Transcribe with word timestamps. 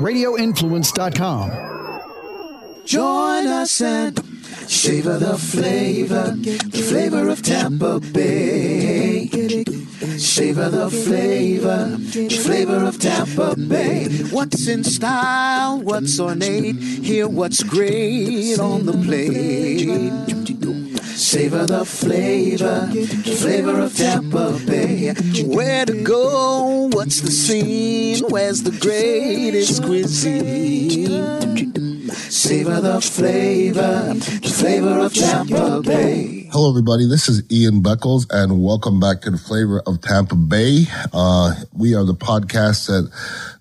RadioInfluence.com. 0.00 1.50
Join 2.84 3.46
us 3.46 3.80
and 3.80 4.18
savor 4.68 5.18
the 5.18 5.36
flavor, 5.36 6.32
the 6.36 6.84
flavor 6.88 7.28
of 7.28 7.42
Tampa 7.42 8.00
Bay. 8.00 9.28
Savor 10.18 10.68
the 10.68 10.90
flavor, 10.90 11.96
the 11.96 12.28
flavor 12.28 12.84
of 12.84 12.98
Tampa 13.00 13.56
Bay. 13.56 14.08
What's 14.30 14.68
in 14.68 14.84
style, 14.84 15.80
what's 15.80 16.20
ornate, 16.20 16.76
hear 16.76 17.26
what's 17.28 17.62
great 17.62 18.58
on 18.58 18.86
the 18.86 18.92
plate. 18.92 20.55
Savor 21.16 21.64
the 21.64 21.82
flavor, 21.86 22.90
flavor 23.38 23.80
of 23.80 23.96
Tampa 23.96 24.60
Bay. 24.66 25.14
Where 25.46 25.86
to 25.86 26.02
go, 26.02 26.90
what's 26.92 27.22
the 27.22 27.30
scene, 27.30 28.22
where's 28.28 28.62
the 28.62 28.72
greatest 28.72 29.82
cuisine? 29.82 31.06
Savor 32.10 32.82
the 32.82 33.00
flavor, 33.00 34.12
the 34.12 34.54
flavor 34.54 34.98
of 34.98 35.14
Tampa 35.14 35.80
Bay. 35.80 36.50
Hello, 36.52 36.68
everybody. 36.68 37.08
This 37.08 37.30
is 37.30 37.42
Ian 37.50 37.82
Beckles, 37.82 38.26
and 38.30 38.62
welcome 38.62 39.00
back 39.00 39.22
to 39.22 39.30
the 39.30 39.38
Flavor 39.38 39.80
of 39.86 40.02
Tampa 40.02 40.36
Bay. 40.36 40.84
Uh, 41.14 41.54
we 41.72 41.94
are 41.94 42.04
the 42.04 42.14
podcast 42.14 42.88
that 42.88 43.10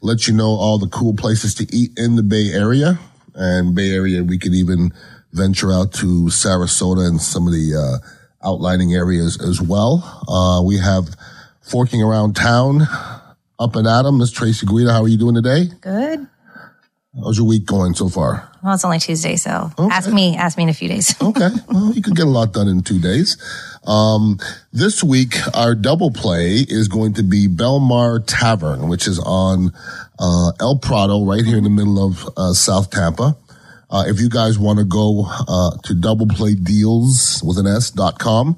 lets 0.01 0.27
you 0.27 0.33
know 0.33 0.49
all 0.49 0.77
the 0.77 0.89
cool 0.89 1.13
places 1.13 1.55
to 1.55 1.65
eat 1.73 1.97
in 1.97 2.17
the 2.17 2.23
Bay 2.23 2.51
Area. 2.51 2.99
And 3.33 3.73
Bay 3.73 3.91
Area, 3.91 4.23
we 4.23 4.37
could 4.37 4.53
even 4.53 4.91
venture 5.35 5.71
out 5.71 5.93
to 5.93 6.25
Sarasota 6.27 7.05
and 7.07 7.21
some 7.21 7.45
of 7.47 7.53
the 7.53 7.75
uh, 7.75 8.47
outlining 8.47 8.93
areas 8.93 9.39
as 9.41 9.61
well. 9.61 10.01
Uh, 10.27 10.61
we 10.65 10.77
have 10.77 11.09
Forking 11.61 12.01
Around 12.01 12.35
Town 12.35 12.81
up 13.59 13.75
and 13.75 13.87
Adam. 13.87 14.17
Miss 14.17 14.31
Tracy 14.31 14.65
Guida, 14.65 14.93
how 14.93 15.01
are 15.03 15.07
you 15.07 15.17
doing 15.17 15.35
today? 15.35 15.65
Good. 15.81 16.27
How's 17.17 17.37
your 17.37 17.47
week 17.47 17.65
going 17.65 17.93
so 17.93 18.09
far? 18.09 18.49
Well, 18.61 18.73
it's 18.73 18.83
only 18.83 18.99
Tuesday, 18.99 19.37
so 19.37 19.71
Okay. 19.79 19.93
ask 19.95 20.11
me. 20.11 20.35
Ask 20.35 20.57
me 20.57 20.63
in 20.63 20.69
a 20.69 20.73
few 20.73 20.89
days. 20.89 21.15
Okay. 21.21 21.47
Well, 21.69 21.93
you 21.93 22.01
could 22.01 22.15
get 22.15 22.25
a 22.25 22.29
lot 22.29 22.51
done 22.51 22.67
in 22.67 22.81
two 22.81 22.99
days. 22.99 23.37
Um, 23.87 24.37
this 24.73 25.01
week, 25.03 25.35
our 25.55 25.75
double 25.75 26.11
play 26.11 26.55
is 26.67 26.87
going 26.89 27.13
to 27.13 27.23
be 27.23 27.47
Belmar 27.47 28.21
Tavern, 28.25 28.89
which 28.89 29.07
is 29.07 29.17
on, 29.19 29.71
uh, 30.19 30.51
El 30.59 30.77
Prado, 30.79 31.23
right 31.23 31.45
here 31.45 31.57
in 31.57 31.63
the 31.63 31.69
middle 31.69 32.03
of, 32.05 32.27
uh, 32.35 32.51
South 32.53 32.89
Tampa. 32.89 33.37
Uh, 33.89 34.03
if 34.07 34.19
you 34.19 34.29
guys 34.29 34.57
want 34.57 34.79
to 34.79 34.85
go, 34.85 35.25
uh, 35.27 35.71
to 35.83 35.93
doubleplaydeals 35.93 37.43
with 37.45 37.57
an 37.57 37.67
S 37.67 37.91
dot 37.91 38.19
com 38.19 38.57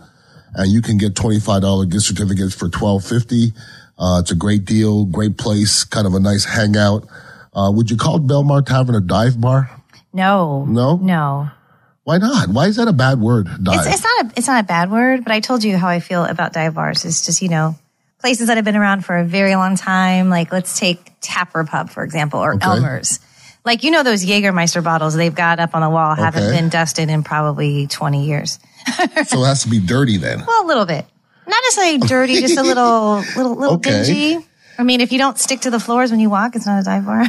and 0.55 0.71
you 0.71 0.81
can 0.81 0.97
get 0.97 1.13
$25 1.13 1.89
gift 1.91 2.05
certificates 2.05 2.53
for 2.55 2.69
twelve 2.69 3.03
fifty. 3.03 3.53
Uh, 3.99 4.19
it's 4.21 4.31
a 4.31 4.35
great 4.35 4.63
deal, 4.65 5.05
great 5.05 5.37
place, 5.37 5.83
kind 5.83 6.05
of 6.07 6.13
a 6.13 6.19
nice 6.19 6.45
hangout. 6.45 7.07
Uh, 7.53 7.71
would 7.73 7.89
you 7.89 7.97
call 7.97 8.19
Belmar 8.19 8.63
Tavern 8.65 8.95
a 8.95 9.01
dive 9.01 9.39
bar? 9.41 9.69
No. 10.13 10.65
No? 10.65 10.97
No. 10.97 11.49
Why 12.03 12.19
not? 12.19 12.47
Why 12.49 12.67
is 12.67 12.75
that 12.77 12.87
a 12.87 12.93
bad 12.93 13.19
word? 13.19 13.47
Dive. 13.61 13.85
It's, 13.85 13.95
it's 13.95 14.03
not 14.03 14.25
a 14.25 14.33
it's 14.37 14.47
not 14.47 14.63
a 14.63 14.67
bad 14.67 14.89
word, 14.91 15.23
but 15.25 15.33
I 15.33 15.41
told 15.41 15.63
you 15.63 15.75
how 15.77 15.89
I 15.89 15.99
feel 15.99 16.23
about 16.23 16.53
dive 16.53 16.73
bars. 16.75 17.03
It's 17.03 17.25
just 17.25 17.41
you 17.41 17.49
know 17.49 17.75
places 18.19 18.47
that 18.47 18.55
have 18.55 18.63
been 18.63 18.77
around 18.77 19.03
for 19.03 19.17
a 19.17 19.25
very 19.25 19.55
long 19.55 19.75
time. 19.75 20.29
Like 20.29 20.53
let's 20.53 20.79
take 20.79 21.11
Tapper 21.19 21.65
Pub 21.65 21.89
for 21.89 22.03
example, 22.05 22.39
or 22.39 22.53
Okay. 22.55 22.65
Elmer's. 22.65 23.19
Like 23.65 23.83
you 23.83 23.91
know 23.91 24.03
those 24.03 24.25
Jägermeister 24.25 24.83
bottles 24.83 25.13
they've 25.15 25.33
got 25.35 25.59
up 25.59 25.75
on 25.75 25.81
the 25.81 25.89
wall 25.89 26.15
haven't 26.15 26.43
Okay. 26.43 26.55
been 26.57 26.69
dusted 26.69 27.09
in 27.09 27.23
probably 27.23 27.87
twenty 27.87 28.25
years. 28.25 28.59
so 29.27 29.43
it 29.43 29.45
has 29.47 29.63
to 29.63 29.69
be 29.69 29.79
dirty 29.79 30.17
then. 30.17 30.43
Well, 30.47 30.65
a 30.65 30.67
little 30.67 30.85
bit, 30.85 31.05
not 31.47 31.61
necessarily 31.65 31.97
dirty, 31.99 32.39
just 32.39 32.57
a 32.57 32.63
little 32.63 33.15
little 33.35 33.55
little 33.55 33.75
Okay. 33.75 34.03
dingy. 34.05 34.45
I 34.79 34.83
mean, 34.83 35.01
if 35.01 35.11
you 35.11 35.17
don't 35.17 35.37
stick 35.37 35.61
to 35.61 35.69
the 35.71 35.79
floors 35.79 36.11
when 36.11 36.19
you 36.19 36.29
walk, 36.29 36.55
it's 36.55 36.65
not 36.65 36.79
a 36.79 36.83
dive 36.83 37.05
bar. 37.05 37.25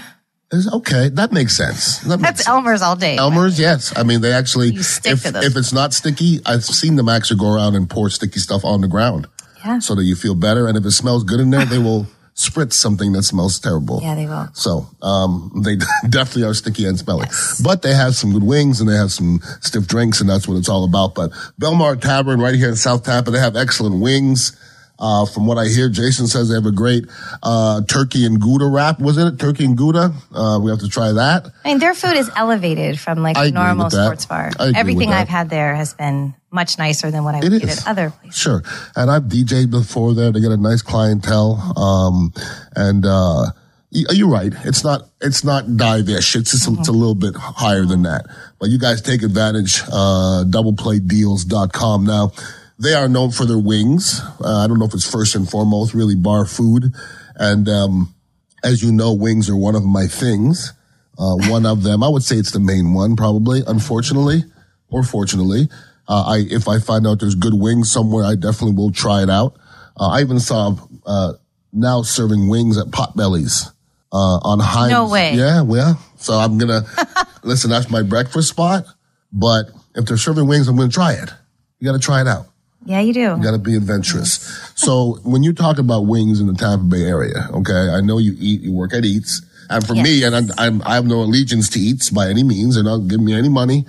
It's 0.52 0.70
okay. 0.72 1.08
That 1.10 1.32
makes 1.32 1.56
sense. 1.56 1.98
That 2.00 2.18
makes 2.18 2.22
That's 2.22 2.38
sense. 2.44 2.48
Elmer's 2.48 2.80
all 2.82 2.96
day. 2.96 3.16
Elmer's, 3.18 3.58
yes. 3.58 3.92
I 3.96 4.02
mean, 4.02 4.20
they 4.22 4.32
actually, 4.32 4.68
if, 4.70 5.04
if 5.04 5.56
it's 5.56 5.72
not 5.74 5.92
sticky, 5.92 6.40
I've 6.46 6.64
seen 6.64 6.96
them 6.96 7.08
actually 7.08 7.38
go 7.40 7.53
around 7.54 7.74
and 7.74 7.88
pour 7.88 8.08
sticky 8.08 8.41
stuff 8.41 8.64
on 8.64 8.80
the 8.80 8.88
ground 8.88 9.26
Yeah. 9.64 9.78
so 9.80 9.94
that 9.94 10.04
you 10.04 10.14
feel 10.16 10.34
better. 10.34 10.66
And 10.66 10.78
if 10.78 10.86
it 10.86 10.92
smells 10.92 11.22
good 11.24 11.38
in 11.41 11.50
there, 11.50 11.66
they 11.66 11.76
will 11.78 12.06
spritz 12.38 12.75
something 12.75 13.12
that 13.12 13.25
smells 13.25 13.59
terrible. 13.59 14.00
Yeah, 14.00 14.15
they 14.15 14.26
will. 14.26 14.49
So, 14.53 14.87
um, 15.03 15.62
they 15.65 15.76
definitely 16.09 16.44
are 16.44 16.54
sticky 16.54 16.87
and 16.87 16.97
smelly, 16.97 17.26
but 17.62 17.82
they 17.82 17.93
have 17.93 18.15
some 18.15 18.32
good 18.32 18.44
wings 18.44 18.81
and 18.81 18.88
they 18.88 18.94
have 18.94 19.10
some 19.10 19.41
stiff 19.60 19.88
drinks 19.88 20.21
and 20.21 20.31
that's 20.31 20.47
what 20.47 20.56
it's 20.56 20.69
all 20.69 20.84
about. 20.84 21.16
But 21.16 21.32
Belmar 21.60 22.00
Tavern 22.00 22.41
right 22.41 22.54
here 22.54 22.69
in 22.69 22.77
South 22.77 23.03
Tampa, 23.03 23.32
they 23.32 23.41
have 23.41 23.56
excellent 23.56 24.00
wings. 24.00 24.56
Uh, 24.98 25.25
from 25.26 25.47
what 25.47 25.59
I 25.59 25.66
hear, 25.69 25.88
Jason 25.88 26.26
says 26.26 26.48
they 26.48 26.56
have 26.56 26.66
a 26.66 26.72
great, 26.72 27.04
uh, 27.42 27.82
turkey 27.82 28.26
and 28.26 28.41
Gouda 28.41 28.66
wrap. 28.66 28.98
Was 28.98 29.16
it 29.16 29.38
turkey 29.38 29.64
and 29.64 29.76
Gouda? 29.76 30.12
Uh, 30.34 30.59
we 30.60 30.70
have 30.70 30.81
to 30.81 30.88
try 30.88 31.12
that. 31.12 31.47
I 31.64 31.69
mean, 31.69 31.78
their 31.78 31.94
food 31.94 32.16
is 32.16 32.28
elevated 32.34 32.98
from 32.98 33.19
like 33.22 33.36
I 33.36 33.44
a 33.44 33.48
agree 33.48 33.60
normal 33.60 33.91
sports 33.91 34.26
bar. 34.26 34.47
I 34.47 34.48
agree 34.48 34.66
with 34.66 34.76
Everything. 34.76 35.12
I've 35.12 35.28
had 35.28 35.50
there 35.50 35.75
has 35.76 35.94
been 35.94 36.34
much 36.50 36.78
nicer 36.78 37.10
than 37.12 37.22
what 37.22 37.34
I 37.36 37.38
It 37.38 37.50
would 37.53 37.60
get 37.60 37.70
is. 37.70 37.78
at 37.86 37.88
other 37.88 38.10
places. 38.10 38.41
Sure. 38.41 38.62
And 38.97 39.10
I've 39.10 39.25
DJ'd 39.25 39.70
before 39.70 40.14
there. 40.14 40.32
They 40.32 40.41
get 40.41 40.50
a 40.50 40.56
nice 40.56 40.82
clientele. 40.82 41.54
Um, 41.78 42.32
and, 42.75 43.06
uh, 43.06 43.53
you're 43.91 44.28
right. 44.28 44.53
It's 44.65 44.84
not, 44.84 45.03
it's 45.22 45.44
not 45.44 45.76
dive-ish. 45.78 46.36
It's 46.36 46.50
just, 46.50 46.69
it's 46.69 46.88
a 46.88 46.92
little 46.92 47.15
bit 47.15 47.34
higher 47.36 47.84
than 47.86 48.03
that. 48.03 48.26
But 48.59 48.69
you 48.69 48.78
guys 48.78 49.00
take 49.00 49.22
advantage, 49.22 49.80
uh, 49.92 50.44
doubleplaydeals.com. 50.47 52.04
Now, 52.04 52.32
they 52.78 52.94
are 52.94 53.09
known 53.09 53.31
for 53.31 53.44
their 53.44 53.59
wings. 53.59 54.21
Uh, 54.41 54.65
I 54.65 54.66
don't 54.66 54.78
know 54.78 54.84
if 54.87 54.94
it's 54.94 55.11
first 55.11 55.34
and 55.34 55.49
foremost 55.49 55.94
really 55.94 56.15
bar 56.15 56.44
food. 56.47 56.93
And, 57.34 57.69
um, 57.69 58.15
as 58.62 58.83
you 58.83 58.93
know, 58.93 59.12
wings 59.12 59.49
are 59.50 59.56
one 59.56 59.75
of 59.75 59.84
my 59.84 60.06
things. 60.06 60.72
Uh, 61.19 61.34
one 61.49 61.66
of 61.66 61.83
them, 61.83 62.03
I 62.05 62.09
would 62.09 62.22
say 62.22 62.37
it's 62.37 62.53
the 62.53 62.61
main 62.61 62.94
one, 62.94 63.16
probably, 63.16 63.62
unfortunately 63.66 64.44
or 64.91 65.03
fortunately. 65.03 65.69
Uh, 66.06 66.25
I, 66.27 66.47
if 66.49 66.69
I 66.69 66.78
find 66.78 67.06
out 67.06 67.21
there's 67.21 67.34
good 67.34 67.55
wings 67.55 67.91
somewhere, 67.91 68.25
I 68.25 68.34
definitely 68.34 68.77
will 68.77 68.93
try 68.93 69.22
it 69.22 69.31
out. 69.31 69.56
Uh, 69.99 70.09
I 70.10 70.21
even 70.21 70.39
saw, 70.41 70.77
uh, 71.05 71.33
now 71.72 72.03
serving 72.03 72.49
wings 72.49 72.78
at 72.78 72.87
Potbellies, 72.87 73.71
uh, 74.12 74.39
on 74.43 74.60
Heinz. 74.60 74.93
No 74.93 75.09
way. 75.09 75.34
Yeah, 75.34 75.62
well, 75.62 76.00
so 76.16 76.34
I'm 76.34 76.56
gonna, 76.56 76.83
listen, 77.43 77.69
that's 77.71 77.91
my 77.91 78.03
breakfast 78.03 78.49
spot, 78.49 78.87
but 79.33 79.71
if 79.97 80.06
they're 80.06 80.16
serving 80.16 80.47
wings, 80.47 80.69
I'm 80.69 80.77
gonna 80.77 80.89
try 80.89 81.12
it. 81.15 81.31
You 81.78 81.87
gotta 81.87 81.99
try 81.99 82.21
it 82.22 82.27
out. 82.27 82.47
Yeah, 82.88 83.00
you 83.00 83.12
do. 83.12 83.21
You 83.21 83.43
got 83.43 83.50
to 83.50 83.59
be 83.59 83.76
adventurous. 83.76 84.41
So 84.75 85.19
when 85.22 85.43
you 85.43 85.53
talk 85.53 85.78
about 85.78 86.06
wings 86.06 86.41
in 86.41 86.47
the 86.47 86.54
Tampa 86.54 86.84
Bay 86.87 87.03
area, 87.03 87.49
okay, 87.53 87.91
I 87.91 88.00
know 88.00 88.16
you 88.16 88.34
eat, 88.38 88.62
you 88.62 88.72
work 88.72 88.94
at 88.94 89.04
Eats, 89.04 89.43
and 89.69 89.87
for 89.87 89.94
me, 89.94 90.25
and 90.25 90.34
I'm, 90.59 90.81
I 90.87 90.94
have 90.94 91.04
no 91.04 91.21
allegiance 91.21 91.69
to 91.71 91.78
Eats 91.78 92.09
by 92.09 92.28
any 92.28 92.43
means. 92.43 92.77
They're 92.77 92.84
not 92.84 93.06
giving 93.06 93.27
me 93.27 93.34
any 93.34 93.50
money. 93.50 93.84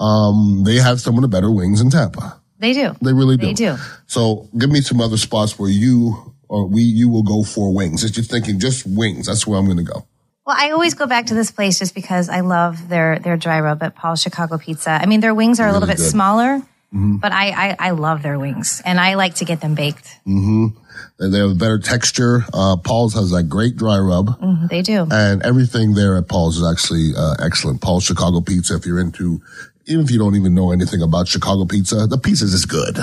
Um, 0.00 0.64
they 0.64 0.76
have 0.76 1.00
some 1.00 1.14
of 1.14 1.22
the 1.22 1.28
better 1.28 1.50
wings 1.50 1.80
in 1.80 1.90
Tampa. 1.90 2.40
They 2.58 2.72
do. 2.72 2.96
They 3.00 3.12
really 3.12 3.36
do. 3.36 3.46
They 3.46 3.52
do. 3.52 3.76
So 4.06 4.48
give 4.58 4.70
me 4.70 4.80
some 4.80 5.00
other 5.00 5.16
spots 5.16 5.56
where 5.56 5.70
you 5.70 6.34
or 6.48 6.66
we, 6.66 6.82
you 6.82 7.08
will 7.08 7.22
go 7.22 7.44
for 7.44 7.72
wings. 7.72 8.02
If 8.02 8.16
you're 8.16 8.24
thinking 8.24 8.58
just 8.58 8.84
wings, 8.84 9.26
that's 9.26 9.46
where 9.46 9.60
I'm 9.60 9.66
going 9.66 9.76
to 9.76 9.84
go. 9.84 10.06
Well, 10.44 10.56
I 10.58 10.72
always 10.72 10.94
go 10.94 11.06
back 11.06 11.26
to 11.26 11.34
this 11.34 11.52
place 11.52 11.78
just 11.78 11.94
because 11.94 12.28
I 12.28 12.40
love 12.40 12.88
their 12.88 13.20
their 13.20 13.36
dry 13.36 13.60
rub 13.60 13.82
at 13.84 13.94
Paul's 13.94 14.20
Chicago 14.20 14.58
Pizza. 14.58 14.90
I 14.90 15.06
mean, 15.06 15.20
their 15.20 15.34
wings 15.34 15.60
are 15.60 15.68
a 15.68 15.72
little 15.72 15.86
bit 15.86 15.98
good. 15.98 16.10
smaller, 16.10 16.60
but 16.92 17.32
I, 17.32 17.50
I 17.50 17.76
I 17.78 17.90
love 17.90 18.22
their 18.22 18.38
wings, 18.38 18.82
and 18.84 18.98
I 18.98 19.14
like 19.14 19.36
to 19.36 19.44
get 19.44 19.60
them 19.60 19.74
baked. 19.74 20.18
And 20.26 20.74
They 21.18 21.38
have 21.38 21.50
a 21.52 21.54
better 21.54 21.78
texture. 21.78 22.44
Uh, 22.52 22.76
Paul's 22.76 23.14
has 23.14 23.30
that 23.30 23.44
great 23.44 23.76
dry 23.76 23.98
rub. 23.98 24.38
They 24.68 24.82
do. 24.82 25.06
and 25.10 25.42
everything 25.42 25.94
there 25.94 26.16
at 26.16 26.28
Paul's 26.28 26.58
is 26.58 26.64
actually 26.66 27.12
uh, 27.16 27.34
excellent. 27.38 27.80
Paul's 27.80 28.04
Chicago 28.04 28.40
Pizza. 28.40 28.74
If 28.76 28.86
you're 28.86 28.98
into, 29.00 29.40
even 29.86 30.04
if 30.04 30.10
you 30.10 30.18
don't 30.18 30.34
even 30.34 30.54
know 30.54 30.72
anything 30.72 31.02
about 31.02 31.28
Chicago 31.28 31.64
pizza, 31.64 32.06
the 32.06 32.18
pizza 32.18 32.44
is 32.44 32.64
good. 32.66 32.98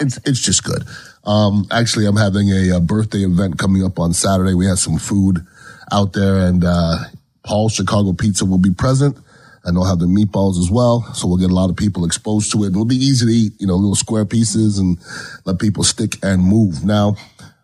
It's 0.00 0.18
it's 0.24 0.40
just 0.40 0.64
good. 0.64 0.82
Um, 1.24 1.66
actually, 1.70 2.06
I'm 2.06 2.16
having 2.16 2.48
a, 2.50 2.76
uh 2.76 2.80
birthday 2.80 3.24
event 3.24 3.58
coming 3.58 3.84
up 3.84 3.98
on 3.98 4.12
Saturday. 4.12 4.52
We 4.54 4.66
have 4.66 4.78
some 4.78 4.98
food 4.98 5.46
out 5.92 6.12
there, 6.12 6.38
and 6.46 6.64
uh, 6.64 6.96
Paul's 7.42 7.72
Chicago 7.74 8.12
Pizza 8.12 8.44
will 8.44 8.58
be 8.58 8.72
present. 8.74 9.16
And 9.64 9.76
they'll 9.76 9.84
have 9.84 9.98
the 9.98 10.06
meatballs 10.06 10.58
as 10.58 10.70
well, 10.70 11.02
so 11.14 11.26
we'll 11.26 11.36
get 11.36 11.50
a 11.50 11.54
lot 11.54 11.68
of 11.70 11.76
people 11.76 12.04
exposed 12.04 12.52
to 12.52 12.64
it. 12.64 12.68
It'll 12.68 12.84
be 12.84 12.96
easy 12.96 13.26
to 13.26 13.32
eat, 13.32 13.52
you 13.58 13.66
know, 13.66 13.74
little 13.74 13.94
square 13.96 14.24
pieces, 14.24 14.78
and 14.78 14.98
let 15.44 15.58
people 15.58 15.84
stick 15.84 16.16
and 16.22 16.42
move. 16.42 16.84
Now, 16.84 17.16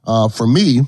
uh, 0.06 0.29
for 0.29 0.46
me, 0.46 0.81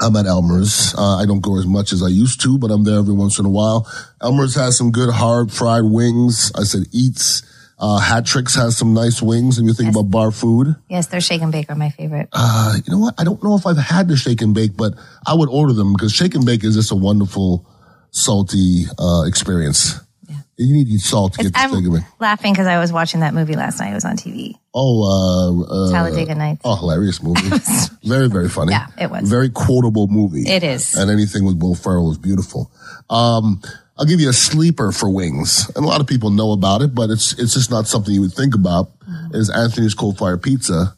I'm 0.00 0.16
at 0.16 0.26
Elmer's. 0.26 0.94
Uh, 0.96 1.16
I 1.16 1.26
don't 1.26 1.40
go 1.42 1.58
as 1.58 1.66
much 1.66 1.92
as 1.92 2.02
I 2.02 2.08
used 2.08 2.40
to, 2.42 2.58
but 2.58 2.70
I'm 2.70 2.84
there 2.84 2.98
every 2.98 3.12
once 3.14 3.38
in 3.38 3.44
a 3.44 3.50
while. 3.50 3.86
Elmer's 4.22 4.54
has 4.54 4.76
some 4.76 4.90
good 4.92 5.10
hard 5.12 5.52
fried 5.52 5.84
wings. 5.84 6.50
I 6.56 6.62
said 6.64 6.84
eats. 6.90 7.42
Uh, 7.78 7.98
Hat 7.98 8.26
Tricks 8.26 8.54
has 8.56 8.76
some 8.76 8.92
nice 8.92 9.22
wings. 9.22 9.56
And 9.58 9.66
you 9.66 9.72
think 9.74 9.90
about 9.90 10.10
bar 10.10 10.30
food, 10.30 10.74
yes, 10.88 11.06
their 11.06 11.20
shake 11.20 11.40
and 11.42 11.50
bake 11.52 11.70
are 11.70 11.74
my 11.76 11.90
favorite. 11.90 12.28
uh, 12.32 12.74
you 12.84 12.92
know 12.92 12.98
what? 12.98 13.14
I 13.18 13.24
don't 13.24 13.42
know 13.44 13.56
if 13.56 13.66
I've 13.66 13.78
had 13.78 14.08
the 14.08 14.16
shake 14.16 14.40
and 14.42 14.54
bake, 14.54 14.76
but 14.76 14.94
I 15.26 15.34
would 15.34 15.48
order 15.48 15.72
them 15.74 15.92
because 15.92 16.12
shake 16.12 16.34
and 16.34 16.44
bake 16.44 16.62
is 16.64 16.74
just 16.74 16.90
a 16.92 16.94
wonderful, 16.96 17.66
salty, 18.10 18.84
uh, 18.98 19.22
experience. 19.26 19.98
You 20.60 20.74
need 20.74 21.00
salt 21.00 21.32
to 21.34 21.42
get 21.44 21.52
the 21.54 21.58
I'm 21.58 21.70
thick 21.70 21.86
of 21.88 21.94
it. 21.94 22.02
laughing 22.20 22.52
because 22.52 22.66
I 22.66 22.78
was 22.78 22.92
watching 22.92 23.20
that 23.20 23.32
movie 23.34 23.56
last 23.56 23.80
night. 23.80 23.90
It 23.90 23.94
was 23.94 24.04
on 24.04 24.16
TV. 24.16 24.54
Oh, 24.74 25.02
uh, 25.04 25.88
uh, 25.88 25.90
Talladega 25.90 26.34
Nights. 26.34 26.60
Oh, 26.64 26.76
hilarious 26.76 27.22
movie. 27.22 27.40
very, 28.04 28.28
very 28.28 28.48
funny. 28.48 28.72
Yeah, 28.72 28.86
it 28.98 29.10
was. 29.10 29.28
Very 29.28 29.48
quotable 29.48 30.06
movie. 30.08 30.42
It 30.48 30.62
is. 30.62 30.94
And 30.94 31.10
anything 31.10 31.44
with 31.44 31.60
Will 31.60 31.74
Ferrell 31.74 32.10
is 32.10 32.18
beautiful. 32.18 32.70
Um, 33.08 33.60
I'll 33.98 34.04
give 34.06 34.20
you 34.20 34.28
a 34.28 34.34
sleeper 34.34 34.92
for 34.92 35.08
wings. 35.10 35.68
And 35.74 35.84
a 35.84 35.88
lot 35.88 36.00
of 36.00 36.06
people 36.06 36.30
know 36.30 36.52
about 36.52 36.82
it, 36.82 36.94
but 36.94 37.10
it's, 37.10 37.32
it's 37.38 37.54
just 37.54 37.70
not 37.70 37.86
something 37.86 38.12
you 38.14 38.20
would 38.20 38.32
think 38.34 38.54
about 38.54 38.88
Mm-hmm. 39.10 39.34
is 39.34 39.50
Anthony's 39.50 39.94
Coal 39.94 40.12
Fire 40.14 40.38
Pizza. 40.38 40.94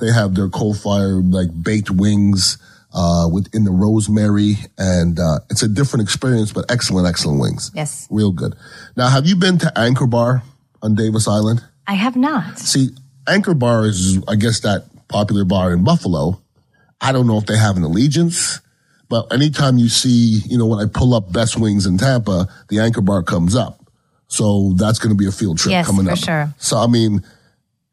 They 0.00 0.10
have 0.10 0.34
their 0.34 0.48
coal 0.48 0.74
fire, 0.74 1.12
like 1.22 1.48
baked 1.62 1.90
wings, 1.90 2.58
uh, 2.94 3.28
within 3.32 3.64
the 3.64 3.70
rosemary. 3.70 4.56
And, 4.78 5.18
uh, 5.18 5.40
it's 5.50 5.62
a 5.62 5.68
different 5.68 6.02
experience, 6.04 6.52
but 6.52 6.70
excellent, 6.70 7.06
excellent 7.06 7.40
wings. 7.40 7.70
Yes. 7.74 8.06
Real 8.10 8.32
good. 8.32 8.54
Now, 8.96 9.08
have 9.08 9.26
you 9.26 9.36
been 9.36 9.58
to 9.58 9.72
Anchor 9.78 10.06
Bar 10.06 10.42
on 10.82 10.94
Davis 10.94 11.26
Island? 11.28 11.64
I 11.86 11.94
have 11.94 12.16
not. 12.16 12.58
See, 12.58 12.90
Anchor 13.28 13.54
Bar 13.54 13.86
is, 13.86 14.22
I 14.28 14.36
guess, 14.36 14.60
that 14.60 14.84
popular 15.08 15.44
bar 15.44 15.72
in 15.72 15.84
Buffalo. 15.84 16.40
I 17.00 17.12
don't 17.12 17.26
know 17.26 17.38
if 17.38 17.46
they 17.46 17.56
have 17.56 17.76
an 17.76 17.82
allegiance, 17.82 18.60
but 19.08 19.32
anytime 19.32 19.76
you 19.76 19.88
see, 19.88 20.40
you 20.46 20.56
know, 20.56 20.66
when 20.66 20.78
I 20.78 20.88
pull 20.88 21.14
up 21.14 21.32
Best 21.32 21.58
Wings 21.58 21.86
in 21.86 21.98
Tampa, 21.98 22.48
the 22.68 22.78
Anchor 22.78 23.00
Bar 23.00 23.22
comes 23.22 23.54
up. 23.54 23.78
So 24.28 24.72
that's 24.76 24.98
going 24.98 25.10
to 25.10 25.16
be 25.16 25.26
a 25.26 25.32
field 25.32 25.58
trip 25.58 25.84
coming 25.84 26.06
up. 26.06 26.16
Yes, 26.16 26.24
coming 26.24 26.36
for 26.36 26.40
up. 26.40 26.48
sure. 26.48 26.54
So, 26.58 26.78
I 26.78 26.86
mean, 26.86 27.22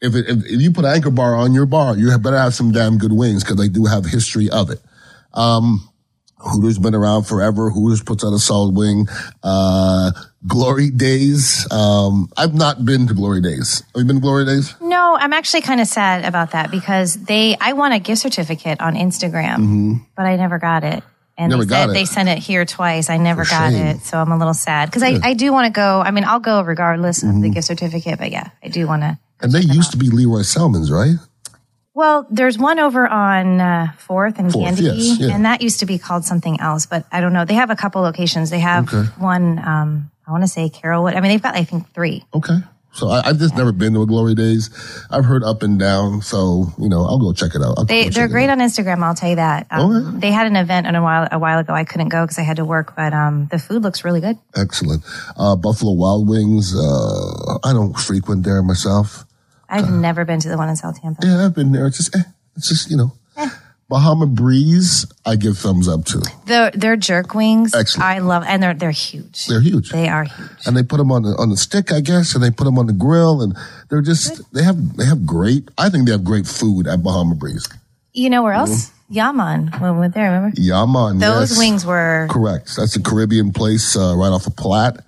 if, 0.01 0.15
it, 0.15 0.29
if, 0.29 0.45
if 0.45 0.61
you 0.61 0.71
put 0.71 0.85
Anchor 0.85 1.11
Bar 1.11 1.35
on 1.35 1.53
your 1.53 1.65
bar, 1.65 1.97
you 1.97 2.15
better 2.17 2.37
have 2.37 2.53
some 2.53 2.71
damn 2.71 2.97
good 2.97 3.11
wings 3.11 3.43
because 3.43 3.57
they 3.57 3.67
do 3.67 3.85
have 3.85 4.05
history 4.05 4.49
of 4.49 4.69
it. 4.69 4.79
Um, 5.33 5.85
Hooters 6.41 6.79
been 6.79 6.95
around 6.95 7.23
forever. 7.23 7.69
Hooters 7.69 8.01
puts 8.01 8.23
out 8.23 8.31
a 8.33 8.39
solid 8.39 8.73
wing. 8.75 9.07
Uh, 9.43 10.11
Glory 10.47 10.89
Days. 10.89 11.67
Um, 11.69 12.29
I've 12.37 12.53
not 12.53 12.85
been 12.85 13.07
to 13.07 13.13
Glory 13.13 13.41
Days. 13.41 13.83
Have 13.93 14.01
you 14.01 14.05
been 14.05 14.15
to 14.17 14.21
Glory 14.21 14.45
Days? 14.45 14.73
No, 14.79 15.17
I'm 15.19 15.33
actually 15.33 15.61
kind 15.61 15.81
of 15.81 15.87
sad 15.87 16.23
about 16.23 16.51
that 16.51 16.71
because 16.71 17.15
they 17.25 17.57
I 17.59 17.73
won 17.73 17.91
a 17.91 17.99
gift 17.99 18.21
certificate 18.21 18.79
on 18.79 18.95
Instagram, 18.95 19.99
but 20.15 20.25
I 20.25 20.37
never 20.37 20.59
got 20.59 20.83
it. 20.85 21.03
And 21.37 21.51
Mm-hmm. 21.53 21.59
Never 21.59 21.63
they 21.65 21.69
got 21.69 21.75
said 21.83 21.89
it. 21.89 21.93
they 21.93 22.05
sent 22.05 22.29
it 22.29 22.37
here 22.37 22.65
twice. 22.65 23.09
I 23.09 23.17
never 23.17 23.43
For 23.45 23.51
got 23.51 23.71
shame. 23.71 23.85
it, 23.87 24.01
so 24.01 24.17
I'm 24.17 24.31
a 24.31 24.37
little 24.37 24.53
sad 24.53 24.87
because 24.89 25.03
I, 25.03 25.19
I 25.23 25.33
do 25.33 25.51
want 25.53 25.65
to 25.67 25.71
go. 25.71 26.01
I 26.01 26.11
mean, 26.11 26.23
I'll 26.25 26.39
go 26.41 26.61
regardless 26.61 27.21
of 27.23 27.29
Mm-hmm. 27.29 27.41
the 27.41 27.49
gift 27.49 27.67
certificate, 27.67 28.17
but 28.19 28.31
yeah, 28.31 28.49
I 28.63 28.67
do 28.69 28.87
want 28.87 29.01
to. 29.03 29.17
And 29.41 29.51
they 29.53 29.61
used 29.61 29.91
to 29.91 29.97
be 29.97 30.09
Lee 30.09 30.25
Roy 30.25 30.41
Selmon's, 30.41 30.91
right? 30.91 31.15
Well, 31.93 32.27
there's 32.29 32.57
one 32.57 32.79
over 32.79 33.07
on 33.07 33.59
uh, 33.59 33.91
Fourth 33.97 34.39
and 34.39 34.51
Fourth, 34.51 34.65
Candy, 34.65 34.83
yes, 34.83 35.19
yeah. 35.19 35.35
and 35.35 35.43
that 35.45 35.61
used 35.61 35.79
to 35.79 35.85
be 35.85 35.97
called 35.97 36.23
something 36.23 36.59
else, 36.61 36.85
but 36.85 37.05
I 37.11 37.19
don't 37.19 37.33
know. 37.33 37.45
They 37.45 37.55
have 37.55 37.69
a 37.71 37.75
couple 37.75 38.01
locations. 38.01 38.49
They 38.51 38.59
have 38.59 38.93
Okay. 38.93 39.09
one. 39.17 39.59
Um, 39.59 40.11
I 40.27 40.31
want 40.31 40.43
to 40.43 40.47
say 40.47 40.69
Carrollwood. 40.69 41.15
I 41.15 41.19
mean, 41.21 41.31
they've 41.31 41.41
got 41.41 41.55
I 41.55 41.63
think 41.63 41.91
three. 41.93 42.23
Okay. 42.33 42.59
So 42.91 43.07
I, 43.09 43.27
I've 43.27 43.37
just 43.37 43.55
never 43.55 43.71
been 43.71 43.93
to 43.93 44.01
a 44.01 44.05
Glory 44.07 44.33
Days. 44.35 44.69
I've 45.11 45.23
heard 45.25 45.43
up 45.43 45.61
and 45.61 45.79
down. 45.79 46.21
So, 46.21 46.73
you 46.79 46.89
know, 46.89 47.05
I'll 47.05 47.19
go 47.19 47.33
check 47.33 47.53
it 47.53 47.61
out. 47.61 47.75
I'll 47.77 47.85
they, 47.85 48.09
they're 48.09 48.27
great 48.27 48.49
on 48.49 48.59
Instagram. 48.59 49.03
I'll 49.03 49.13
tell 49.13 49.29
you 49.29 49.35
that. 49.35 49.67
Um, 49.71 49.91
Okay. 49.91 50.19
They 50.19 50.31
had 50.31 50.47
an 50.47 50.55
event 50.55 50.87
a 50.87 51.01
while 51.01 51.27
a 51.31 51.37
while 51.39 51.59
ago. 51.59 51.73
I 51.73 51.83
couldn't 51.83 52.09
go 52.09 52.23
because 52.23 52.39
I 52.39 52.43
had 52.43 52.57
to 52.57 52.65
work, 52.65 52.95
but 52.95 53.13
um, 53.13 53.47
the 53.51 53.59
food 53.59 53.83
looks 53.83 54.03
really 54.03 54.21
good. 54.21 54.37
Excellent. 54.55 55.03
Uh, 55.37 55.55
Buffalo 55.55 55.93
Wild 55.93 56.27
Wings. 56.27 56.75
Uh, 56.75 57.57
I 57.63 57.73
don't 57.73 57.93
frequent 57.97 58.43
there 58.43 58.61
myself. 58.63 59.25
I've 59.69 59.91
never 59.91 60.25
been 60.25 60.39
to 60.41 60.49
the 60.49 60.57
one 60.57 60.69
in 60.69 60.75
South 60.75 61.01
Tampa. 61.01 61.25
Yeah, 61.25 61.45
I've 61.45 61.55
been 61.55 61.71
there. 61.71 61.87
It's 61.87 61.97
just, 61.97 62.15
eh, 62.15 62.23
it's 62.55 62.69
just, 62.69 62.89
you 62.89 62.97
know, 62.97 63.13
Bahama 63.89 64.27
Breeze. 64.27 65.05
I 65.25 65.35
give 65.35 65.57
thumbs 65.57 65.87
up 65.87 66.05
to. 66.05 66.23
Their 66.45 66.69
their 66.71 66.95
jerk 66.95 67.33
wings, 67.33 67.73
Excellent. 67.73 68.05
I 68.05 68.19
love, 68.19 68.43
and 68.45 68.61
they're 68.61 68.75
they're 68.75 68.91
huge. 68.91 69.47
They're 69.47 69.61
huge. 69.61 69.89
They 69.89 70.07
are 70.07 70.25
huge. 70.25 70.49
and 70.67 70.77
they 70.77 70.83
put 70.83 70.97
them 70.97 71.11
on 71.11 71.23
the 71.23 71.35
on 71.39 71.49
the 71.49 71.57
stick, 71.57 71.91
I 71.91 71.99
guess, 71.99 72.35
and 72.35 72.43
they 72.43 72.51
put 72.51 72.65
them 72.65 72.77
on 72.77 72.85
the 72.85 72.93
grill, 72.93 73.41
and 73.41 73.57
they're 73.89 74.03
just 74.03 74.41
they 74.53 74.63
have 74.63 74.95
they 74.95 75.05
have 75.05 75.25
great. 75.25 75.69
I 75.77 75.89
think 75.89 76.05
they 76.05 76.11
have 76.11 76.23
great 76.23 76.45
food 76.45 76.87
at 76.87 77.01
Bahama 77.01 77.33
Breeze. 77.33 77.67
You 78.13 78.29
know 78.29 78.43
where 78.43 78.53
else? 78.53 78.91
Yaman 79.09 79.71
when 79.79 79.95
we 79.95 79.99
were 80.01 80.09
there. 80.09 80.31
Remember 80.31 80.61
Yaman, 80.61 81.17
those 81.17 81.51
yes. 81.51 81.57
wings 81.57 81.85
were 81.85 82.27
Correct. 82.29 82.75
That's 82.77 82.95
a 82.95 83.01
Caribbean 83.01 83.51
place 83.51 83.97
uh, 83.97 84.13
right 84.15 84.29
off 84.29 84.45
of 84.45 84.55
Platt. 84.55 85.03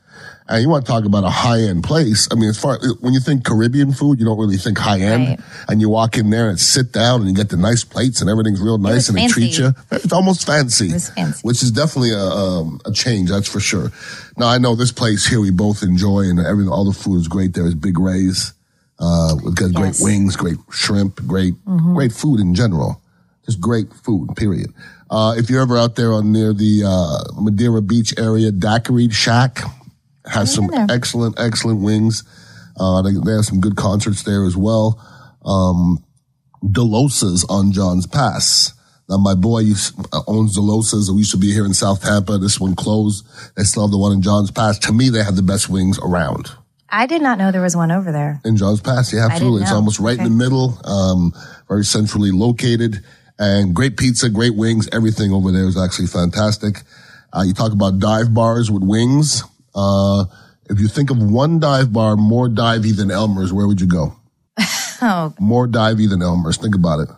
And 0.51 0.61
you 0.61 0.67
want 0.69 0.85
to 0.85 0.91
talk 0.91 1.05
about 1.05 1.23
a 1.23 1.29
high 1.29 1.61
end 1.61 1.83
place? 1.83 2.27
I 2.29 2.35
mean, 2.35 2.49
as 2.49 2.59
far 2.59 2.77
when 2.99 3.13
you 3.13 3.21
think 3.21 3.45
Caribbean 3.45 3.93
food, 3.93 4.19
you 4.19 4.25
don't 4.25 4.37
really 4.37 4.57
think 4.57 4.77
high 4.77 4.99
end. 4.99 5.27
Right. 5.29 5.39
And 5.69 5.79
you 5.79 5.87
walk 5.87 6.17
in 6.17 6.29
there 6.29 6.49
and 6.49 6.59
sit 6.59 6.91
down 6.91 7.21
and 7.21 7.29
you 7.29 7.35
get 7.35 7.47
the 7.49 7.55
nice 7.57 7.85
plates 7.85 8.19
and 8.19 8.29
everything's 8.29 8.59
real 8.59 8.77
nice 8.77 9.07
and 9.07 9.17
they 9.17 9.27
treat 9.27 9.57
you. 9.57 9.73
It's 9.91 10.11
almost 10.11 10.45
fancy, 10.45 10.87
It 10.87 10.99
fancy. 11.15 11.39
which 11.43 11.63
is 11.63 11.71
definitely 11.71 12.11
a, 12.11 12.19
um, 12.19 12.81
a 12.85 12.91
change. 12.91 13.29
That's 13.29 13.47
for 13.47 13.61
sure. 13.61 13.91
Now 14.37 14.47
I 14.49 14.57
know 14.57 14.75
this 14.75 14.91
place 14.91 15.25
here 15.25 15.39
we 15.39 15.51
both 15.51 15.83
enjoy 15.83 16.21
and 16.23 16.37
everything. 16.39 16.71
All 16.71 16.83
the 16.85 16.97
food 16.97 17.21
is 17.21 17.29
great. 17.29 17.53
There 17.53 17.65
is 17.65 17.75
Big 17.75 17.97
Ray's. 17.97 18.53
Uh, 18.99 19.35
we've 19.45 19.55
got 19.55 19.73
great 19.73 19.95
wings, 20.01 20.35
great 20.35 20.57
shrimp, 20.69 21.25
great, 21.25 21.53
great 21.93 22.11
food 22.11 22.39
in 22.41 22.53
general. 22.53 23.01
Just 23.45 23.59
great 23.61 23.91
food, 23.93 24.35
period. 24.35 24.71
Uh, 25.09 25.33
if 25.37 25.49
you're 25.49 25.61
ever 25.61 25.77
out 25.77 25.95
there 25.95 26.13
on 26.13 26.31
near 26.31 26.53
the, 26.53 26.83
uh, 26.85 27.41
Madeira 27.41 27.81
Beach 27.81 28.13
area, 28.17 28.51
Daiquiri 28.51 29.09
Shack 29.09 29.61
has 30.25 30.53
some 30.53 30.67
there. 30.67 30.87
excellent, 30.89 31.39
excellent 31.39 31.81
wings. 31.81 32.23
Uh, 32.79 33.01
they, 33.01 33.11
they 33.13 33.31
have 33.33 33.45
some 33.45 33.59
good 33.61 33.75
concerts 33.75 34.23
there 34.23 34.45
as 34.45 34.55
well. 34.55 34.99
Um, 35.43 36.03
Delosas 36.63 37.45
on 37.49 37.71
John's 37.71 38.07
Pass. 38.07 38.73
Now, 39.09 39.17
my 39.17 39.35
boy 39.35 39.59
used, 39.59 39.93
uh, 40.13 40.21
owns 40.27 40.57
Delosas. 40.57 41.09
We 41.09 41.19
used 41.19 41.31
to 41.31 41.37
be 41.37 41.51
here 41.51 41.65
in 41.65 41.73
South 41.73 42.01
Tampa. 42.01 42.37
This 42.37 42.59
one 42.59 42.75
closed. 42.75 43.25
They 43.57 43.63
still 43.63 43.83
have 43.83 43.91
the 43.91 43.97
one 43.97 44.13
in 44.13 44.21
John's 44.21 44.51
Pass. 44.51 44.79
To 44.79 44.93
me, 44.93 45.09
they 45.09 45.23
have 45.23 45.35
the 45.35 45.41
best 45.41 45.69
wings 45.69 45.99
around 45.99 46.51
I 46.91 47.05
did 47.05 47.21
not 47.21 47.37
know 47.37 47.51
there 47.51 47.61
was 47.61 47.75
one 47.75 47.91
over 47.91 48.11
there. 48.11 48.41
in 48.43 48.57
John's 48.57 48.81
Pass. 48.81 49.13
Yeah, 49.13 49.27
absolutely. 49.31 49.61
It's 49.61 49.71
almost 49.71 49.99
right 49.99 50.17
in 50.17 50.25
the 50.25 50.29
middle, 50.29 50.77
um, 50.83 51.33
very 51.69 51.85
centrally 51.85 52.31
located, 52.31 53.01
and 53.39 53.73
great 53.73 53.95
pizza, 53.95 54.29
great 54.29 54.55
wings. 54.55 54.89
Everything 54.91 55.31
over 55.31 55.51
there 55.51 55.67
is 55.67 55.77
actually 55.77 56.07
fantastic. 56.07 56.81
Uh, 57.33 57.43
you 57.43 57.53
talk 57.53 57.71
about 57.71 57.99
dive 57.99 58.33
bars 58.33 58.69
with 58.69 58.83
wings. 58.83 59.43
Uh, 59.75 60.25
if 60.69 60.79
you 60.79 60.87
think 60.87 61.09
of 61.11 61.17
one 61.21 61.59
dive 61.59 61.91
bar 61.91 62.15
more 62.15 62.47
divey 62.47 62.95
than 62.95 63.11
Elmer's, 63.11 63.51
where 63.53 63.67
would 63.67 63.81
you 63.81 63.87
go? 63.87 64.15
Oh, 65.03 65.33
More 65.39 65.67
divey 65.67 66.07
than 66.07 66.21
Elmer's. 66.21 66.57
Think 66.57 66.75
about 66.75 66.99
it. 66.99 67.09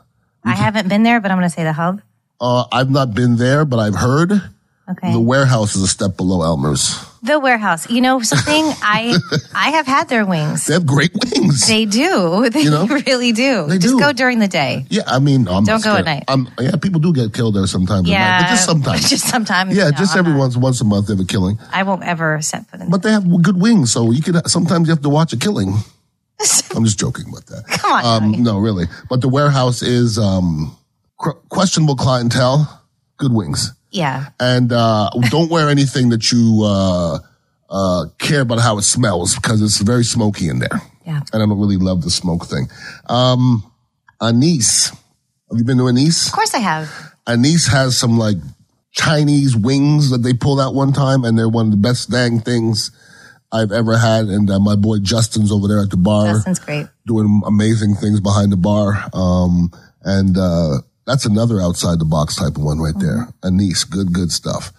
I 0.46 0.54
haven't 0.56 0.88
been 0.88 1.04
there, 1.04 1.20
but 1.20 1.32
I'm 1.32 1.38
going 1.38 1.50
to 1.50 1.54
say 1.54 1.64
the 1.66 1.74
hub. 1.74 2.02
Uh, 2.40 2.64
I've 2.72 2.90
not 2.90 3.14
been 3.14 3.36
there, 3.36 3.66
but 3.66 3.78
I've 3.78 3.96
heard 3.96 4.42
Okay. 4.89 5.13
the 5.13 5.19
warehouse 5.19 5.77
is 5.77 5.81
a 5.83 5.88
step 5.88 6.18
below 6.18 6.41
Elmer's. 6.44 7.00
The 7.24 7.39
warehouse. 7.39 7.89
You 7.89 8.01
know 8.01 8.19
something? 8.21 8.65
I 8.83 9.15
I 9.56 9.69
have 9.69 9.88
had 9.88 10.09
their 10.09 10.25
wings. 10.25 10.65
They 10.65 10.74
have 10.74 10.85
great 10.85 11.12
wings. 11.13 11.65
They 11.68 11.85
do. 11.85 12.50
They 12.51 12.65
know? 12.65 12.85
really 12.88 13.31
do. 13.31 13.65
They 13.68 13.77
Just 13.77 13.95
do. 13.95 14.00
go 14.00 14.12
during 14.12 14.39
the 14.39 14.50
day. 14.50 14.85
yeah, 14.89 15.03
I 15.07 15.19
mean, 15.19 15.47
I'm 15.47 15.63
Don't 15.63 15.81
go 15.81 15.95
at 15.95 16.03
night. 16.03 16.25
I'm, 16.27 16.50
yeah, 16.59 16.75
people 16.75 17.00
do 17.00 17.13
get 17.13 17.33
killed 17.33 17.56
there 17.56 17.65
sometimes. 17.65 18.09
at 18.09 18.12
night, 18.12 18.19
Yeah. 18.19 18.41
but 18.44 18.50
just 18.50 18.65
sometimes. 18.71 19.09
Just 19.09 19.25
sometimes. 19.30 19.74
Yeah, 19.74 19.85
no, 19.85 19.91
just 19.91 20.18
every 20.18 20.33
once 20.33 20.57
once 20.57 20.81
a 20.81 20.83
month 20.83 21.07
they 21.07 21.13
have 21.13 21.21
a 21.24 21.25
killing. 21.25 21.57
I 21.71 21.83
won't 21.83 22.03
ever 22.03 22.41
set 22.41 22.68
foot 22.69 22.81
in 22.81 22.90
But 22.90 23.04
they 23.04 23.11
have 23.11 23.23
good 23.42 23.59
wings, 23.61 23.94
so 23.94 24.11
you 24.11 24.21
could 24.21 24.35
sometimes 24.49 24.87
you 24.90 24.92
have 24.94 25.04
to 25.04 25.09
watch 25.09 25.31
a 25.31 25.37
killing. 25.37 25.78
I'm 26.75 26.83
just 26.83 26.99
joking 26.99 27.30
about 27.30 27.45
that. 27.47 27.63
Come 27.80 27.92
on. 27.94 28.04
Um, 28.23 28.44
no, 28.44 28.57
really. 28.59 28.85
But 29.09 29.21
the 29.21 29.30
warehouse 29.30 29.81
is 29.81 30.18
um, 30.19 30.75
questionable 31.47 31.95
clientele, 31.95 32.68
good 33.18 33.31
wings, 33.31 33.71
yeah. 33.94 34.28
and 34.40 34.71
uh, 34.71 35.09
don't 35.30 35.50
wear 35.50 35.69
anything 35.69 36.09
that 36.09 36.31
you 36.31 36.62
uh, 36.64 37.19
uh, 37.69 38.06
care 38.19 38.42
about 38.42 38.59
how 38.59 38.78
it 38.78 38.83
smells 38.83 39.35
because 39.35 39.62
it's 39.62 39.78
very 39.78 40.04
smoky 40.04 40.50
in 40.50 40.59
there. 40.59 40.81
Yeah. 41.06 41.21
And 41.31 41.44
I 41.44 41.45
don't 41.45 41.59
really 41.59 41.78
love 41.78 42.04
the 42.04 42.09
smoke 42.09 42.45
thing. 42.45 42.68
Um, 43.07 43.64
Anise, 44.21 44.90
have 44.90 45.57
you 45.57 45.64
been 45.64 45.78
to 45.78 45.88
Anise? 45.88 46.28
Of 46.28 46.33
course 46.33 46.54
I 46.54 46.59
have. 46.59 47.14
Anise 47.28 47.68
has 47.68 47.97
some 47.97 48.18
like 48.18 48.38
Chinese 48.92 49.56
wings 49.56 50.12
that 50.12 50.19
they 50.19 50.33
pulled 50.33 50.59
out 50.59 50.76
one 50.76 50.94
time, 50.94 51.23
and 51.23 51.38
they're 51.38 51.50
one 51.50 51.66
of 51.66 51.71
the 51.71 51.78
best 51.78 52.09
dang 52.09 52.40
things 52.40 52.92
I've 53.52 53.71
ever 53.71 53.97
had. 53.97 54.26
And 54.26 54.50
uh, 54.50 54.59
my 54.59 54.76
boy 54.76 55.00
Justin's 55.00 55.52
over 55.52 55.68
there 55.68 55.81
at 55.81 55.90
the 55.90 55.97
bar 55.97 56.33
Justin's 56.33 56.59
great. 56.59 56.88
doing 57.06 57.42
amazing 57.45 57.95
things 57.95 58.19
behind 58.19 58.52
the 58.52 58.57
bar. 58.57 59.09
Um, 59.14 59.71
and 60.04 60.38
uh, 60.38 60.78
that's 61.06 61.26
another 61.26 61.62
outside 61.62 62.00
the 62.00 62.06
box 62.06 62.36
type 62.36 62.56
of 62.57 62.64
one 62.64 62.80
right 62.80 62.98
there. 62.98 63.28
Anise, 63.44 63.83
good, 63.83 64.14
good 64.14 64.31
stuff. 64.31 64.72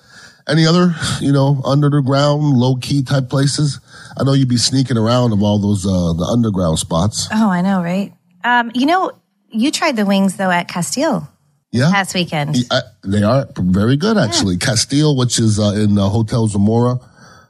Any 0.47 0.66
other, 0.66 0.95
you 1.21 1.33
know, 1.33 1.61
under 1.64 1.88
the 1.88 2.02
ground, 2.02 2.43
low 2.43 2.76
key 2.76 3.02
type 3.02 3.31
places? 3.31 3.81
I 4.19 4.25
know 4.25 4.35
you'd 4.35 4.49
be 4.49 4.59
sneaking 4.59 4.99
around 4.99 5.33
of 5.33 5.43
all 5.43 5.59
those 5.59 5.87
uh, 5.87 6.12
the 6.12 6.25
underground 6.31 6.78
spots. 6.78 7.28
Oh, 7.33 7.49
I 7.50 7.62
know, 7.62 7.83
right? 7.83 8.12
Um, 8.45 8.71
you 8.75 8.85
know, 8.85 9.12
you 9.50 9.71
tried 9.71 9.97
the 9.97 10.04
wings 10.04 10.37
though 10.37 10.50
at 10.50 10.69
Castile 10.69 11.28
Yeah. 11.73 11.88
last 11.88 12.14
weekend. 12.14 12.57
I, 12.71 12.83
they 13.02 13.23
are 13.23 13.47
very 13.57 13.97
good, 13.97 14.19
actually. 14.19 14.59
Castile, 14.59 15.16
which 15.16 15.38
is 15.38 15.59
uh, 15.59 15.73
in 15.76 15.97
uh, 15.99 16.09
Hotel 16.11 16.47
Zamora, 16.47 16.99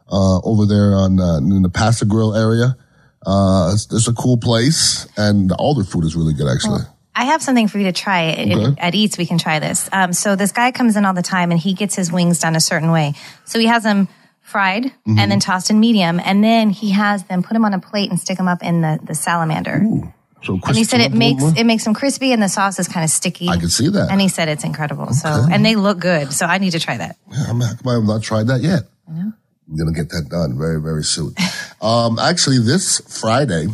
uh, 0.09 0.39
over 0.45 0.65
there 0.67 0.95
on 0.95 1.19
uh, 1.19 1.39
in 1.39 1.63
the 1.63 1.69
Pass-a-Grille 1.71 2.37
area. 2.37 2.77
Uh, 3.27 3.71
it's, 3.73 3.93
it's 3.93 4.07
a 4.07 4.13
cool 4.13 4.37
place, 4.37 5.09
and 5.17 5.51
all 5.53 5.75
their 5.75 5.85
food 5.85 6.05
is 6.05 6.15
really 6.15 6.35
good, 6.35 6.47
actually. 6.47 6.83
I 7.17 7.27
have 7.27 7.43
something 7.43 7.69
for 7.69 7.79
you 7.79 7.85
to 7.85 7.93
try 7.93 8.33
Okay. 8.33 8.75
at 8.79 8.95
Eats. 8.95 9.17
We 9.19 9.27
can 9.27 9.39
try 9.39 9.59
this. 9.61 9.89
Um, 9.93 10.13
so 10.13 10.35
this 10.37 10.53
guy 10.53 10.73
comes 10.73 10.97
in 10.97 11.05
all 11.05 11.15
the 11.15 11.23
time, 11.23 11.51
and 11.51 11.61
he 11.61 11.75
gets 11.75 11.95
his 11.95 12.11
wings 12.11 12.41
done 12.41 12.57
a 12.57 12.61
certain 12.61 12.91
way. 12.91 13.15
So 13.45 13.59
he 13.59 13.67
has 13.67 13.83
them 13.85 14.09
fried 14.43 14.85
Mm-hmm. 14.85 15.19
and 15.19 15.31
then 15.31 15.41
tossed 15.41 15.71
in 15.71 15.81
medium. 15.81 16.21
And 16.23 16.43
then 16.45 16.71
he 16.71 16.91
has 16.91 17.25
them 17.25 17.43
put 17.43 17.55
them 17.55 17.65
on 17.65 17.73
a 17.75 17.81
plate 17.81 18.11
and 18.11 18.21
stick 18.21 18.37
them 18.37 18.49
up 18.49 18.63
in 18.63 18.83
the, 18.83 18.99
the 19.03 19.15
salamander. 19.15 19.83
So 20.43 20.61
And 20.67 20.77
he 20.77 20.85
said 20.85 21.01
it 21.01 21.13
makes 21.13 21.43
it 21.57 21.65
makes 21.65 21.85
them 21.85 21.95
crispy 21.95 22.33
and 22.33 22.43
the 22.43 22.49
sauce 22.49 22.79
is 22.79 22.87
kind 22.87 23.03
of 23.05 23.11
sticky. 23.11 23.49
I 23.49 23.57
can 23.57 23.71
see 23.71 23.89
that. 23.89 24.11
And 24.11 24.21
he 24.21 24.29
said 24.29 24.49
it's 24.49 24.63
incredible. 24.65 25.13
So 25.15 25.29
and 25.51 25.65
they 25.65 25.75
look 25.77 25.99
good. 25.99 26.33
So 26.33 26.45
I 26.45 26.59
need 26.59 26.73
to 26.73 26.81
try 26.81 26.99
that. 26.99 27.17
I'm, 27.49 27.61
how 27.61 27.75
come 27.75 27.89
I 27.89 27.95
have 27.95 28.05
not 28.05 28.23
tried 28.23 28.49
that 28.49 28.61
yet. 28.61 28.83
I'm 29.09 29.35
gonna 29.79 29.93
get 29.93 30.11
that 30.11 30.29
done 30.29 30.59
very, 30.59 30.81
very 30.81 31.03
soon. 31.05 31.35
um, 31.81 32.19
actually, 32.19 32.59
this 32.59 33.01
Friday, 33.21 33.69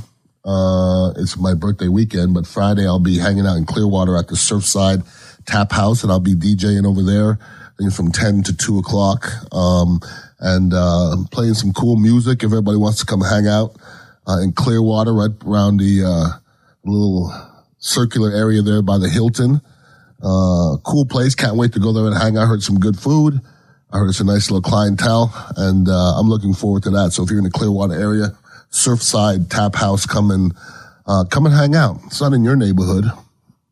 uh, 0.45 1.13
it's 1.17 1.37
my 1.37 1.55
birthday 1.55 1.89
weekend, 1.89 2.35
but 2.35 2.47
Friday 2.47 2.87
I'll 2.87 2.99
be 2.99 3.19
hanging 3.19 3.47
out 3.47 3.57
in 3.57 3.67
Clearwater 3.67 4.17
at 4.17 4.29
the 4.29 4.35
Surfside 4.35 5.07
Tap 5.47 5.73
House, 5.73 6.03
and 6.03 6.11
I'll 6.11 6.21
be 6.21 6.35
DJing 6.35 6.87
over 6.87 7.03
there. 7.03 7.39
I 7.81 7.89
from 7.91 8.13
ten 8.13 8.43
to 8.43 8.57
two 8.57 8.79
o'clock, 8.79 9.27
um, 9.53 10.01
and 10.39 10.75
uh, 10.75 11.17
playing 11.31 11.55
some 11.55 11.73
cool 11.73 11.97
music. 11.97 12.43
If 12.43 12.53
everybody 12.53 12.77
wants 12.77 13.01
to 13.01 13.07
come 13.07 13.23
hang 13.23 13.47
out 13.47 13.77
uh, 14.29 14.41
in 14.41 14.53
Clearwater, 14.53 15.15
right 15.15 15.31
around 15.47 15.79
the 15.79 16.05
uh, 16.05 16.39
little 16.85 17.33
circular 17.79 18.31
area 18.31 18.63
there 18.63 18.83
by 18.83 18.99
the 18.99 19.09
Hilton. 19.09 19.61
Uh, 20.23 20.77
cool 20.85 21.07
place. 21.07 21.35
Can't 21.35 21.57
wait 21.57 21.73
to 21.73 21.81
go 21.81 21.93
there 21.93 22.07
and 22.07 22.17
hang 22.17 22.37
out. 22.37 22.47
Heard 22.47 22.63
some 22.63 22.79
good 22.79 22.99
food. 22.99 23.41
I 23.93 23.99
heard 23.99 24.09
it's 24.09 24.21
a 24.21 24.25
nice 24.25 24.51
little 24.51 24.63
clientele 24.63 25.33
and, 25.57 25.89
uh, 25.89 26.19
I'm 26.19 26.29
looking 26.29 26.55
forward 26.55 26.85
to 26.85 26.91
that. 26.91 27.13
So 27.13 27.25
if 27.25 27.31
you're 27.31 27.39
in 27.39 27.45
the 27.45 27.51
Clearwater 27.51 27.95
area, 27.95 28.37
Surfside 28.73 29.49
Tap 29.51 29.75
House, 29.75 30.07
come 30.07 30.31
and, 30.31 30.55
uh, 31.07 31.25
come 31.31 31.47
and 31.47 31.55
hang 31.55 31.75
out. 31.75 31.99
It's 32.07 32.21
not 32.21 32.33
in 32.33 32.45
your 32.45 32.57
neighborhood. 32.57 33.05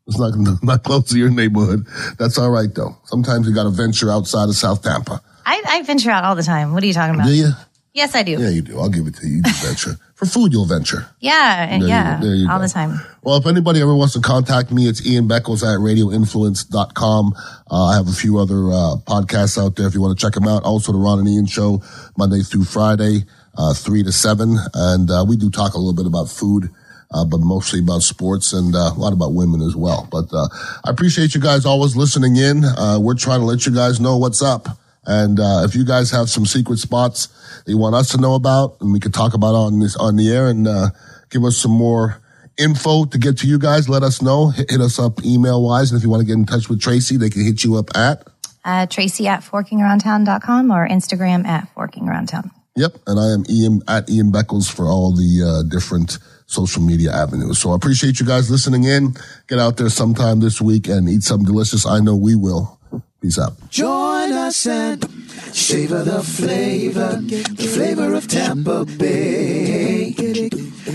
It's 0.07 0.19
not, 0.19 0.33
not 0.63 0.83
close 0.83 1.09
to 1.09 1.17
your 1.17 1.29
neighborhood. 1.29 1.85
That's 2.17 2.37
all 2.37 2.49
right 2.49 2.73
though. 2.73 2.97
Sometimes 3.05 3.47
you 3.47 3.53
got 3.53 3.63
to 3.63 3.69
venture 3.69 4.11
outside 4.11 4.49
of 4.49 4.55
South 4.55 4.81
Tampa. 4.83 5.21
I, 5.45 5.61
I 5.67 5.81
venture 5.83 6.11
out 6.11 6.23
all 6.25 6.35
the 6.35 6.43
time. 6.43 6.73
What 6.73 6.83
are 6.83 6.85
you 6.87 6.93
talking 6.93 7.15
about? 7.15 7.27
Do 7.27 7.33
you? 7.33 7.49
Yes, 7.93 8.13
I 8.13 8.21
do. 8.23 8.33
Yeah, 8.33 8.49
you 8.49 8.61
do. 8.61 8.79
I'll 8.79 8.89
give 8.89 9.07
it 9.07 9.15
to 9.15 9.27
you. 9.27 9.37
You 9.37 9.41
do 9.41 9.51
venture. 9.63 9.95
For 10.13 10.25
food, 10.25 10.51
you'll 10.51 10.65
venture. 10.65 11.07
Yeah, 11.21 11.65
and 11.69 11.81
There 11.81 11.89
yeah. 11.89 12.19
There 12.21 12.35
you 12.35 12.49
all 12.49 12.59
go. 12.59 12.67
the 12.67 12.69
time. 12.71 12.99
Well, 13.23 13.37
if 13.37 13.47
anybody 13.47 13.81
ever 13.81 13.95
wants 13.95 14.13
to 14.13 14.21
contact 14.21 14.69
me, 14.69 14.87
it's 14.87 15.03
Ian 15.05 15.27
Beckles 15.29 15.63
at 15.63 15.79
radioinfluence.com. 15.79 17.33
Uh, 17.71 17.85
I 17.85 17.95
have 17.95 18.07
a 18.07 18.11
few 18.11 18.37
other, 18.37 18.69
uh, 18.69 18.95
podcasts 19.07 19.57
out 19.61 19.75
there 19.75 19.87
if 19.87 19.93
you 19.95 20.01
want 20.01 20.17
to 20.17 20.23
check 20.23 20.33
them 20.33 20.47
out. 20.47 20.63
Also 20.63 20.91
the 20.91 20.97
Ron 20.97 21.19
and 21.19 21.27
Ian 21.27 21.45
show, 21.45 21.81
Monday 22.17 22.41
through 22.41 22.65
Friday, 22.65 23.23
uh, 23.59 23.75
three 23.75 24.01
to 24.01 24.11
seven. 24.11 24.57
And, 24.73 25.11
uh, 25.11 25.23
we 25.27 25.37
do 25.37 25.51
talk 25.51 25.75
a 25.75 25.77
little 25.77 25.93
bit 25.93 26.07
about 26.07 26.29
food. 26.29 26.71
Uh, 27.11 27.25
but 27.25 27.39
mostly 27.39 27.79
about 27.79 28.03
sports 28.03 28.53
and 28.53 28.75
uh, 28.75 28.91
a 28.95 28.99
lot 28.99 29.13
about 29.13 29.33
women 29.33 29.63
as 29.63 29.75
well. 29.75 30.07
But 30.11 30.31
uh, 30.31 30.47
I 30.85 30.91
appreciate 30.91 31.33
you 31.33 31.41
guys 31.41 31.65
always 31.65 31.95
listening 31.95 32.35
in. 32.35 32.63
Uh, 32.63 32.99
we're 33.01 33.15
trying 33.15 33.39
to 33.39 33.47
let 33.47 33.65
you 33.65 33.73
guys 33.73 33.99
know 33.99 34.15
what's 34.17 34.43
up. 34.43 34.67
And 35.09 35.39
uh, 35.39 35.63
if 35.65 35.73
you 35.73 35.85
guys 35.85 36.11
have 36.11 36.29
some 36.29 36.45
secret 36.45 36.77
spots 36.77 37.27
that 37.65 37.71
you 37.71 37.79
want 37.79 37.95
us 37.95 38.11
to 38.11 38.21
know 38.21 38.35
about, 38.35 38.77
and 38.79 38.93
we 38.93 38.99
could 38.99 39.13
talk 39.13 39.33
about 39.33 39.55
on 39.55 39.79
this 39.79 39.95
on 39.95 40.17
the 40.17 40.31
air, 40.31 40.49
and 40.49 40.67
uh, 40.67 40.89
give 41.31 41.43
us 41.43 41.57
some 41.57 41.71
more 41.71 42.21
info 42.59 43.05
to 43.05 43.17
get 43.17 43.39
to 43.39 43.47
you 43.47 43.57
guys, 43.57 43.89
let 43.89 44.03
us 44.03 44.21
know. 44.21 44.49
Hit, 44.49 44.69
hit 44.69 44.81
us 44.81 44.99
up 44.99 45.25
email 45.25 45.63
wise, 45.63 45.91
and 45.91 45.97
if 45.97 46.03
you 46.03 46.11
want 46.11 46.21
to 46.21 46.27
get 46.27 46.33
in 46.33 46.45
touch 46.45 46.69
with 46.69 46.79
Tracy, 46.79 47.17
they 47.17 47.31
can 47.31 47.43
hit 47.43 47.63
you 47.63 47.75
up 47.75 47.89
at. 47.97 48.27
Uh, 48.63 48.85
Tracy 48.85 49.27
at 49.27 49.41
forkingaroundtown.com 49.41 50.69
or 50.69 50.87
Instagram 50.87 51.47
at 51.47 51.73
forkingaroundtown. 51.73 52.51
Yep, 52.79 52.97
and 53.07 53.19
I 53.19 53.33
am 53.33 53.43
Ian 53.49 53.81
at 53.89 54.09
Ian 54.09 54.31
Beckles 54.31 54.71
for 54.71 54.85
all 54.85 55.11
the 55.11 55.43
uh, 55.43 55.69
different 55.69 56.17
social 56.45 56.81
media 56.81 57.11
avenues. 57.11 57.59
So 57.59 57.73
I 57.73 57.75
appreciate 57.75 58.21
you 58.21 58.25
guys 58.25 58.49
listening 58.49 58.85
in. 58.85 59.15
Get 59.49 59.59
out 59.59 59.75
there 59.75 59.89
sometime 59.89 60.39
this 60.39 60.61
week 60.61 60.87
and 60.87 61.09
eat 61.09 61.23
something 61.23 61.45
delicious. 61.45 61.85
I 61.85 61.99
know 61.99 62.15
we 62.15 62.35
will. 62.35 62.79
Peace 63.21 63.37
out. 63.37 63.51
Join 63.69 64.31
us 64.31 64.65
and 64.65 65.03
savor 65.51 66.03
the 66.05 66.23
flavor, 66.23 67.17
the 67.19 67.67
flavor 67.67 68.13
of 68.13 68.29
Tampa 68.29 68.85
Bay. 68.85 70.13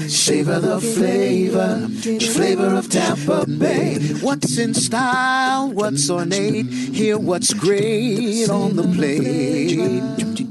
Savor 0.09 0.61
the 0.61 0.81
flavor, 0.81 1.87
the 1.87 2.33
flavor 2.33 2.75
of 2.75 2.88
Tampa 2.88 3.45
Bay. 3.47 3.99
What's 4.23 4.57
in 4.57 4.73
style, 4.73 5.71
what's 5.71 6.09
ornate, 6.09 6.64
hear 6.64 7.19
what's 7.19 7.53
great 7.53 8.49
on 8.49 8.76
the 8.76 8.85
plate. 8.85 10.44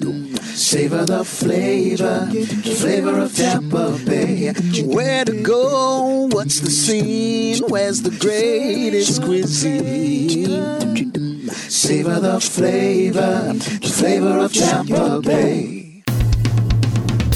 Savor 0.55 1.05
the 1.05 1.23
flavor, 1.25 2.27
the 2.31 2.75
flavor 2.79 3.19
of 3.19 3.35
Tampa 3.35 3.97
Bay. 4.05 4.53
Where 4.83 5.25
to 5.25 5.41
go, 5.41 6.27
what's 6.31 6.59
the 6.59 6.69
scene, 6.69 7.63
where's 7.69 8.01
the 8.01 8.11
greatest 8.11 9.23
cuisine? 9.23 10.49
Savor 11.49 12.19
the 12.19 12.39
flavor, 12.39 13.53
the 13.53 13.93
flavor 13.93 14.39
of 14.39 14.53
Tampa 14.53 15.21
Bay. 15.21 15.92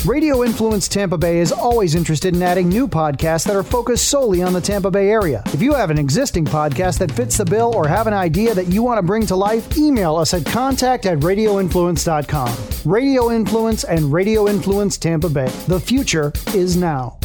Radio 0.08 0.46
Influence 0.46 0.88
Tampa 0.88 1.18
Bay 1.18 1.40
is 1.40 1.52
always 1.52 1.94
interested 1.94 2.34
in 2.34 2.42
adding 2.42 2.70
new 2.70 2.88
podcasts 2.88 3.46
that 3.46 3.58
are 3.58 3.62
focused 3.62 4.08
solely 4.08 4.42
on 4.42 4.54
the 4.54 4.62
Tampa 4.62 4.90
Bay 4.90 5.10
area. 5.10 5.44
If 5.48 5.62
you 5.62 5.74
have 5.74 5.90
an 5.90 5.98
existing 5.98 6.46
podcast 6.46 7.00
that 7.00 7.12
fits 7.12 7.36
the 7.36 7.44
bill 7.44 7.76
or 7.76 7.90
have 7.90 8.08
an 8.08 8.14
idea 8.14 8.54
that 8.54 8.68
you 8.68 8.82
want 8.82 9.00
to 9.00 9.04
bring 9.04 9.26
to 9.26 9.36
life, 9.36 9.78
email 9.78 10.16
us 10.16 10.34
at 10.34 10.46
contact 10.46 11.06
at 11.06 11.20
radioinfluence.com. 11.20 12.58
Radio 12.90 13.32
Influence 13.32 13.84
and 13.84 14.14
Radio 14.14 14.48
Influence 14.48 14.98
Tampa 14.98 15.28
Bay. 15.28 15.50
The 15.68 15.82
future 15.82 16.32
is 16.54 16.78
now. 16.78 17.18